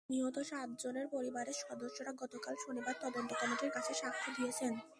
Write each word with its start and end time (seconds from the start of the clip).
নিহত 0.09 0.37
সাতজনের 0.41 1.07
পরিবারের 1.07 1.57
সদস্যরা 1.63 2.11
গতকাল 2.21 2.55
শনিবার 2.57 2.95
তদন্ত 3.03 3.31
কমিটির 3.41 3.71
কাছে 3.71 3.93
সাক্ষ্য 3.93 4.29
দিয়েছেন। 4.37 4.73